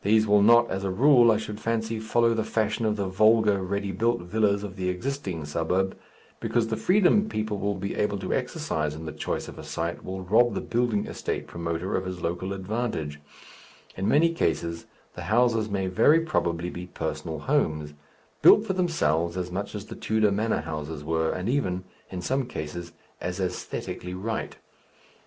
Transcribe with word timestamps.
These 0.00 0.26
will 0.26 0.40
not, 0.40 0.70
as 0.70 0.82
a 0.82 0.88
rule, 0.90 1.30
I 1.30 1.36
should 1.36 1.60
fancy, 1.60 1.98
follow 2.00 2.32
the 2.32 2.42
fashion 2.42 2.86
of 2.86 2.96
the 2.96 3.04
vulgar 3.06 3.62
ready 3.62 3.92
built 3.92 4.22
villas 4.22 4.62
of 4.64 4.76
the 4.76 4.88
existing 4.88 5.44
suburb, 5.44 5.94
because 6.40 6.68
the 6.68 6.76
freedom 6.78 7.28
people 7.28 7.58
will 7.58 7.74
be 7.74 7.94
able 7.94 8.16
to 8.20 8.32
exercise 8.32 8.94
in 8.94 9.04
the 9.04 9.12
choice 9.12 9.48
of 9.48 9.58
a 9.58 9.62
site 9.62 10.02
will 10.02 10.22
rob 10.22 10.54
the 10.54 10.62
"building 10.62 11.04
estate" 11.06 11.46
promoter 11.46 11.94
of 11.94 12.06
his 12.06 12.22
local 12.22 12.54
advantage; 12.54 13.20
in 13.94 14.08
many 14.08 14.32
cases 14.32 14.86
the 15.16 15.24
houses 15.24 15.68
may 15.68 15.86
very 15.86 16.20
probably 16.20 16.70
be 16.70 16.86
personal 16.86 17.40
homes, 17.40 17.92
built 18.40 18.64
for 18.66 18.72
themselves 18.72 19.36
as 19.36 19.50
much 19.52 19.74
as 19.74 19.84
the 19.84 19.94
Tudor 19.94 20.32
manor 20.32 20.62
houses 20.62 21.04
were, 21.04 21.30
and 21.30 21.46
even, 21.50 21.84
in 22.08 22.22
some 22.22 22.46
cases, 22.46 22.92
as 23.20 23.38
æsthetically 23.38 24.14
right. 24.16 24.56